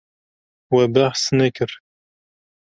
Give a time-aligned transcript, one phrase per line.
[0.75, 1.71] We behs nekir.